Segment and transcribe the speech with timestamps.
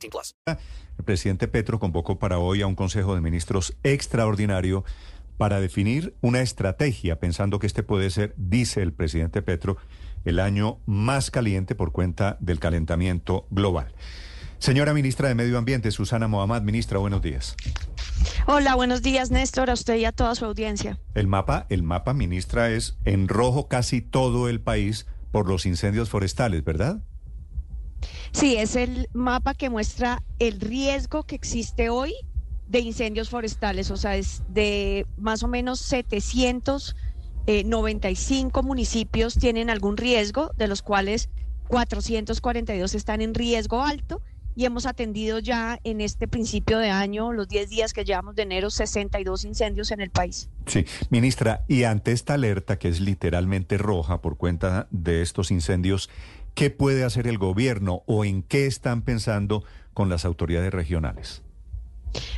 [0.00, 0.34] 18 plus.
[0.98, 4.84] El presidente Petro convocó para hoy a un Consejo de Ministros extraordinario
[5.36, 9.78] para definir una estrategia, pensando que este puede ser, dice el presidente Petro,
[10.24, 13.94] el año más caliente por cuenta del calentamiento global.
[14.58, 17.56] Señora ministra de Medio Ambiente, Susana Mohamed, ministra, buenos días.
[18.46, 21.00] Hola, buenos días, Néstor, a usted y a toda su audiencia.
[21.14, 26.10] El mapa, el mapa, ministra, es en rojo casi todo el país por los incendios
[26.10, 27.00] forestales, ¿verdad?
[28.32, 32.14] Sí, es el mapa que muestra el riesgo que existe hoy
[32.68, 40.52] de incendios forestales, o sea, es de más o menos 795 municipios tienen algún riesgo,
[40.56, 41.30] de los cuales
[41.66, 44.22] 442 están en riesgo alto
[44.56, 48.42] y hemos atendido ya en este principio de año, los 10 días que llevamos de
[48.42, 50.48] enero, 62 incendios en el país.
[50.66, 56.10] Sí, ministra, y ante esta alerta que es literalmente roja por cuenta de estos incendios,
[56.54, 61.42] ¿qué puede hacer el gobierno o en qué están pensando con las autoridades regionales?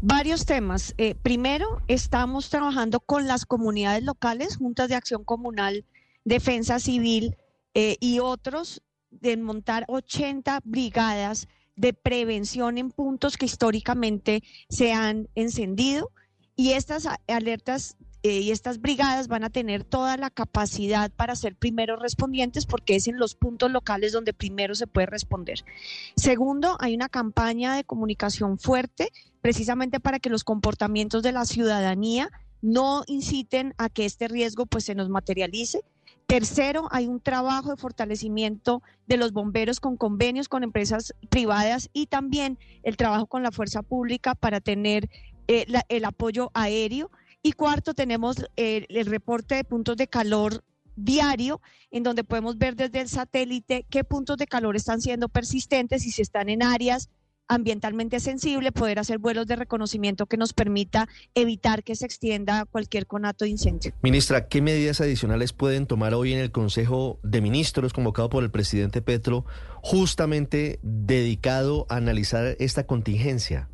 [0.00, 0.94] Varios temas.
[0.98, 5.84] Eh, primero, estamos trabajando con las comunidades locales, juntas de acción comunal,
[6.24, 7.36] defensa civil
[7.74, 15.28] eh, y otros, de montar 80 brigadas de prevención en puntos que históricamente se han
[15.34, 16.10] encendido.
[16.56, 21.56] Y estas alertas eh, y estas brigadas van a tener toda la capacidad para ser
[21.56, 25.62] primeros respondientes porque es en los puntos locales donde primero se puede responder.
[26.16, 29.10] Segundo, hay una campaña de comunicación fuerte
[29.42, 32.30] precisamente para que los comportamientos de la ciudadanía
[32.62, 35.82] no inciten a que este riesgo pues se nos materialice.
[36.26, 42.06] Tercero, hay un trabajo de fortalecimiento de los bomberos con convenios con empresas privadas y
[42.06, 45.10] también el trabajo con la fuerza pública para tener
[45.46, 47.10] eh, el apoyo aéreo.
[47.46, 50.64] Y cuarto, tenemos el, el reporte de puntos de calor
[50.96, 51.60] diario,
[51.90, 56.10] en donde podemos ver desde el satélite qué puntos de calor están siendo persistentes y
[56.10, 57.10] si están en áreas
[57.46, 63.06] ambientalmente sensibles, poder hacer vuelos de reconocimiento que nos permita evitar que se extienda cualquier
[63.06, 63.92] conato de incendio.
[64.00, 68.50] Ministra, ¿qué medidas adicionales pueden tomar hoy en el Consejo de Ministros convocado por el
[68.50, 69.44] presidente Petro,
[69.82, 73.68] justamente dedicado a analizar esta contingencia?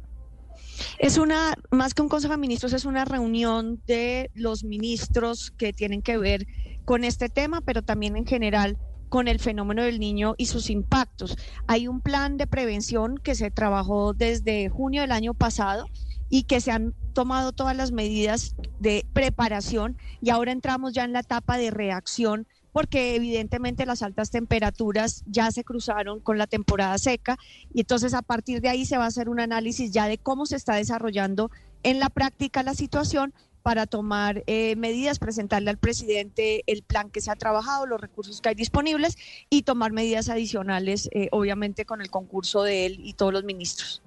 [0.98, 5.72] Es una, más que un Consejo de Ministros, es una reunión de los ministros que
[5.72, 6.46] tienen que ver
[6.84, 11.36] con este tema, pero también en general con el fenómeno del niño y sus impactos.
[11.66, 15.86] Hay un plan de prevención que se trabajó desde junio del año pasado
[16.28, 21.12] y que se han tomado todas las medidas de preparación y ahora entramos ya en
[21.12, 26.97] la etapa de reacción porque evidentemente las altas temperaturas ya se cruzaron con la temporada
[26.98, 27.38] seca
[27.72, 30.47] y entonces a partir de ahí se va a hacer un análisis ya de cómo
[30.47, 31.50] se está desarrollando
[31.82, 33.32] en la práctica la situación
[33.62, 38.41] para tomar eh, medidas, presentarle al presidente el plan que se ha trabajado, los recursos
[38.41, 39.16] que hay disponibles
[39.50, 44.03] y tomar medidas adicionales, eh, obviamente con el concurso de él y todos los ministros.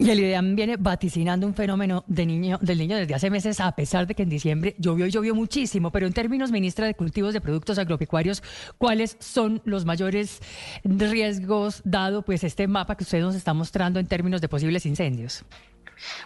[0.00, 3.70] Y el IDEAM viene vaticinando un fenómeno de niño, del niño desde hace meses, a
[3.72, 5.90] pesar de que en diciembre llovió y llovió muchísimo.
[5.92, 8.42] Pero en términos, ministra de Cultivos de Productos Agropecuarios,
[8.78, 10.40] ¿cuáles son los mayores
[10.84, 15.44] riesgos dado pues este mapa que usted nos está mostrando en términos de posibles incendios?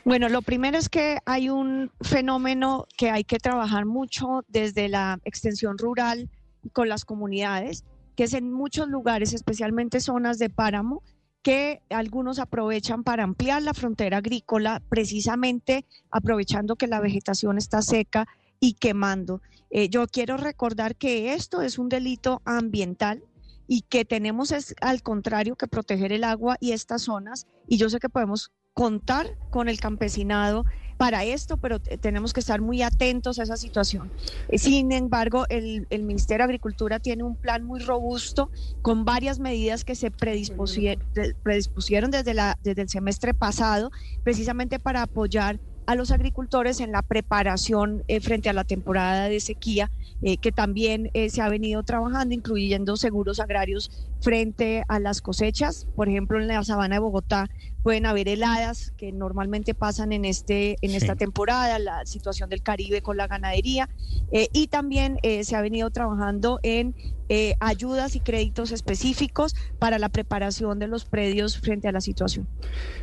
[0.04, 5.18] Bueno, lo primero es que hay un fenómeno que hay que trabajar mucho desde la
[5.24, 6.30] extensión rural
[6.72, 7.82] con las comunidades,
[8.14, 11.02] que es en muchos lugares, especialmente zonas de páramo,
[11.44, 18.26] que algunos aprovechan para ampliar la frontera agrícola, precisamente aprovechando que la vegetación está seca
[18.60, 19.42] y quemando.
[19.68, 23.22] Eh, yo quiero recordar que esto es un delito ambiental
[23.68, 27.90] y que tenemos es al contrario que proteger el agua y estas zonas y yo
[27.90, 30.64] sé que podemos contar con el campesinado
[31.04, 34.10] para esto, pero tenemos que estar muy atentos a esa situación.
[34.48, 39.38] Eh, sin embargo, el, el, Ministerio de Agricultura tiene un plan muy robusto con varias
[39.38, 41.04] medidas que se predispusieron,
[41.42, 43.90] predispusieron desde, la, desde el semestre pasado,
[44.22, 49.40] precisamente para apoyar a los agricultores en la preparación eh, frente a la temporada de
[49.40, 49.90] sequía,
[50.22, 55.86] eh, que también eh, se ha venido trabajando, incluyendo seguros agrarios frente a las cosechas.
[55.94, 57.50] Por ejemplo, en la sabana de Bogotá
[57.84, 63.02] pueden haber heladas que normalmente pasan en, este, en esta temporada, la situación del Caribe
[63.02, 63.90] con la ganadería,
[64.32, 66.94] eh, y también eh, se ha venido trabajando en
[67.30, 72.46] eh, ayudas y créditos específicos para la preparación de los predios frente a la situación.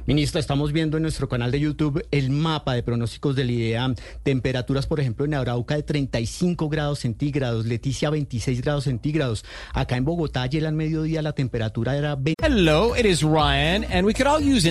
[0.05, 3.95] Ministra, estamos viendo en nuestro canal de YouTube el mapa de pronósticos del IDEAM.
[4.23, 9.43] Temperaturas, por ejemplo, en Arauca de 35 grados centígrados, Leticia 26 grados centígrados.
[9.73, 12.35] Acá en Bogotá, ayer al mediodía la temperatura era 20.
[12.43, 14.70] Hello, it is Ryan, and we could all use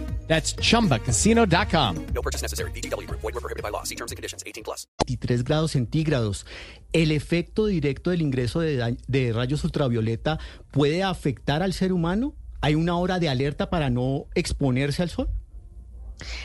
[0.31, 1.95] That's chumbacasino.com.
[2.13, 2.71] No purchase necessary.
[2.71, 3.19] VGW Group.
[3.19, 3.83] Void were prohibited by law.
[3.83, 4.43] See terms and conditions.
[4.47, 4.87] 18 plus.
[5.05, 6.45] 23 grados centígrados.
[6.93, 10.39] ¿El efecto directo del ingreso de, de rayos ultravioleta
[10.71, 12.33] puede afectar al ser humano?
[12.61, 15.29] ¿Hay una hora de alerta para no exponerse al sol?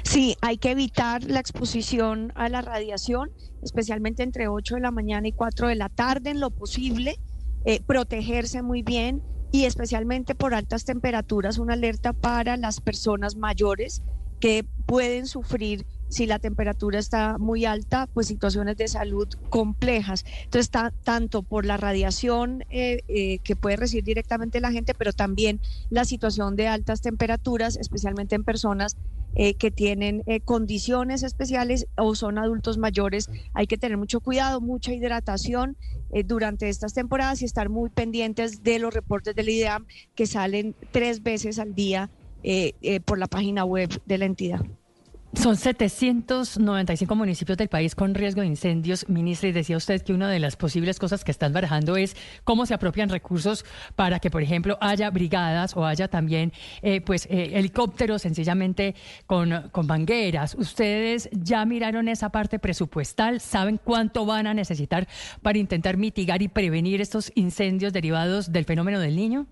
[0.03, 3.31] Sí, hay que evitar la exposición a la radiación,
[3.63, 7.21] especialmente entre 8 de la mañana y 4 de la tarde en lo posible,
[7.65, 14.03] eh, protegerse muy bien y especialmente por altas temperaturas, una alerta para las personas mayores
[14.39, 20.25] que pueden sufrir si la temperatura está muy alta, pues situaciones de salud complejas.
[20.45, 25.13] Entonces, ta- tanto por la radiación eh, eh, que puede recibir directamente la gente, pero
[25.13, 28.97] también la situación de altas temperaturas, especialmente en personas
[29.39, 33.29] eh, que tienen eh, condiciones especiales o son adultos mayores.
[33.53, 35.77] Hay que tener mucho cuidado, mucha hidratación
[36.11, 39.85] eh, durante estas temporadas y estar muy pendientes de los reportes del IDEAM
[40.15, 42.09] que salen tres veces al día
[43.05, 44.61] por la página web de la entidad.
[45.35, 50.31] Son 795 municipios del país con riesgo de incendios, ministra, y decía usted que una
[50.31, 53.65] de las posibles cosas que están barajando es cómo se apropian recursos
[53.97, 58.95] para que, por ejemplo, haya brigadas o haya también eh, pues eh, helicópteros sencillamente
[59.27, 60.55] con, con mangueras.
[60.55, 63.41] ¿Ustedes ya miraron esa parte presupuestal?
[63.41, 65.07] ¿Saben cuánto van a necesitar
[65.43, 69.47] para intentar mitigar y prevenir estos incendios derivados del fenómeno del niño?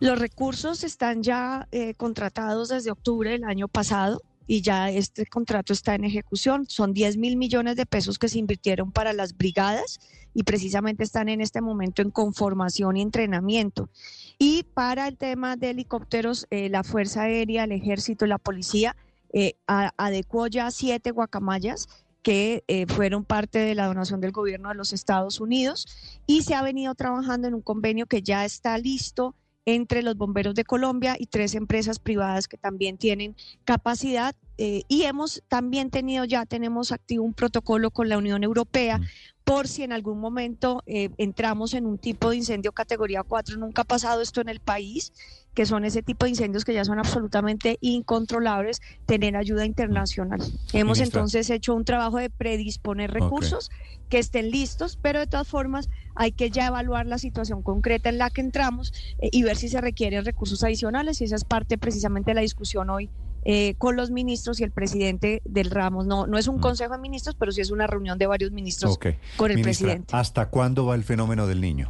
[0.00, 5.72] Los recursos están ya eh, contratados desde octubre del año pasado y ya este contrato
[5.72, 6.66] está en ejecución.
[6.68, 10.00] Son 10 mil millones de pesos que se invirtieron para las brigadas
[10.34, 13.90] y precisamente están en este momento en conformación y entrenamiento.
[14.38, 18.96] Y para el tema de helicópteros, eh, la Fuerza Aérea, el Ejército la Policía
[19.32, 21.86] eh, adecuó ya siete guacamayas
[22.22, 25.86] que eh, fueron parte de la donación del gobierno de los Estados Unidos
[26.26, 29.34] y se ha venido trabajando en un convenio que ya está listo
[29.74, 35.04] entre los bomberos de Colombia y tres empresas privadas que también tienen capacidad eh, y
[35.04, 39.00] hemos también tenido ya tenemos activo un protocolo con la Unión Europea
[39.48, 43.80] por si en algún momento eh, entramos en un tipo de incendio categoría 4, nunca
[43.80, 45.14] ha pasado esto en el país,
[45.54, 50.40] que son ese tipo de incendios que ya son absolutamente incontrolables, tener ayuda internacional.
[50.74, 51.04] Hemos Ministra.
[51.04, 53.70] entonces hecho un trabajo de predisponer recursos
[54.10, 58.18] que estén listos, pero de todas formas hay que ya evaluar la situación concreta en
[58.18, 61.78] la que entramos eh, y ver si se requieren recursos adicionales y esa es parte
[61.78, 63.08] precisamente de la discusión hoy
[63.44, 66.06] eh, con los ministros y el presidente del Ramos.
[66.06, 66.60] No, no es un Mm.
[66.60, 68.98] consejo de ministros, pero sí es una reunión de varios ministros
[69.36, 70.16] con el Ministra, presidente.
[70.16, 71.88] ¿Hasta cuándo va el fenómeno del niño?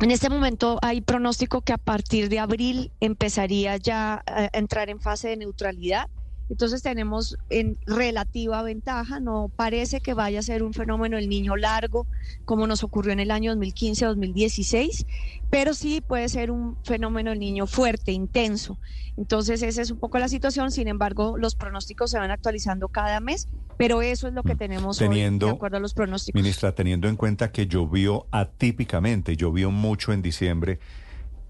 [0.00, 5.00] En este momento hay pronóstico que a partir de abril empezaría ya a entrar en
[5.00, 6.08] fase de neutralidad.
[6.50, 11.56] Entonces tenemos en relativa ventaja, no parece que vaya a ser un fenómeno del niño
[11.56, 12.06] largo
[12.46, 15.06] como nos ocurrió en el año 2015-2016,
[15.50, 18.78] pero sí puede ser un fenómeno del niño fuerte, intenso.
[19.16, 23.20] Entonces esa es un poco la situación, sin embargo los pronósticos se van actualizando cada
[23.20, 26.40] mes, pero eso es lo que tenemos Teniendo- hoy de acuerdo a los pronósticos.
[26.40, 30.78] Ministra, teniendo en cuenta que llovió atípicamente, llovió mucho en diciembre,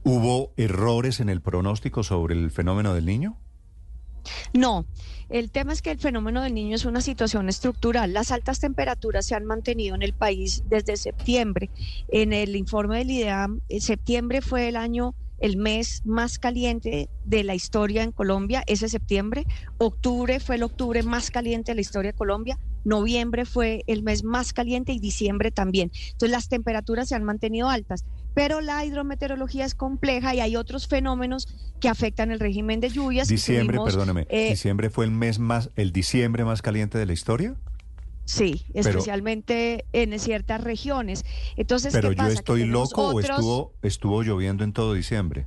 [0.04, 3.36] ¿hubo errores en el pronóstico sobre el fenómeno del niño?
[4.52, 4.86] No,
[5.28, 8.12] el tema es que el fenómeno del niño es una situación estructural.
[8.12, 11.70] Las altas temperaturas se han mantenido en el país desde septiembre.
[12.08, 17.44] En el informe del IDEAM, eh, septiembre fue el año, el mes más caliente de
[17.44, 19.44] la historia en Colombia, ese septiembre.
[19.78, 22.58] Octubre fue el octubre más caliente de la historia de Colombia.
[22.84, 25.90] Noviembre fue el mes más caliente y diciembre también.
[26.12, 28.04] Entonces las temperaturas se han mantenido altas.
[28.34, 31.48] Pero la hidrometeorología es compleja y hay otros fenómenos
[31.80, 33.28] que afectan el régimen de lluvias.
[33.28, 37.12] Diciembre, Tuvimos, perdóneme, eh, ¿diciembre fue el mes más, el diciembre más caliente de la
[37.12, 37.56] historia?
[38.24, 41.24] Sí, Pero- especialmente en ciertas regiones.
[41.56, 42.34] Entonces, Pero ¿qué yo pasa?
[42.34, 45.46] Estoy loco o estuvo, estuvo lloviendo en todo diciembre.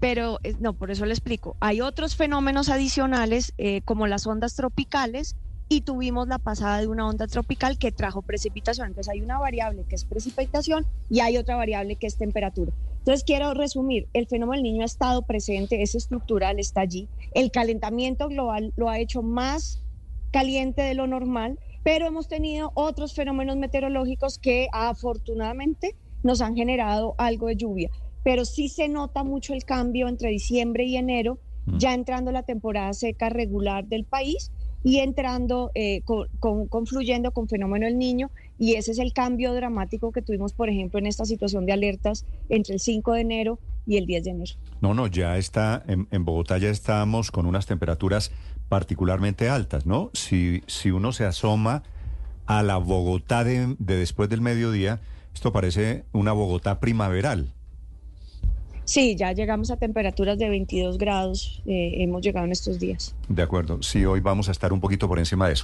[0.00, 1.56] Pero eh, no, por eso le explico.
[1.60, 5.34] Hay otros fenómenos adicionales, eh, como las ondas tropicales,
[5.68, 8.88] y tuvimos la pasada de una onda tropical que trajo precipitación.
[8.88, 12.72] Entonces hay una variable que es precipitación y hay otra variable que es temperatura.
[12.98, 17.08] Entonces quiero resumir, el fenómeno del niño ha estado presente, es estructural, está allí.
[17.32, 19.82] El calentamiento global lo ha hecho más
[20.30, 27.14] caliente de lo normal, pero hemos tenido otros fenómenos meteorológicos que afortunadamente nos han generado
[27.18, 27.90] algo de lluvia.
[28.22, 32.92] Pero sí se nota mucho el cambio entre diciembre y enero, ya entrando la temporada
[32.94, 34.50] seca regular del país
[34.84, 38.30] y entrando, eh, con, con- confluyendo con fenómeno del niño.
[38.58, 42.24] Y ese es el cambio dramático que tuvimos, por ejemplo, en esta situación de alertas
[42.50, 44.52] entre el 5 de enero y el 10 de enero.
[44.80, 48.30] No, no, ya está, en, en Bogotá ya estamos con unas temperaturas
[48.68, 50.10] particularmente altas, ¿no?
[50.12, 51.82] Si, si uno se asoma
[52.46, 55.00] a la Bogotá de, de después del mediodía,
[55.34, 57.52] esto parece una Bogotá primaveral.
[58.84, 63.14] Sí, ya llegamos a temperaturas de 22 grados, eh, hemos llegado en estos días.
[63.28, 65.62] De acuerdo, sí, hoy vamos a estar un poquito por encima de eso.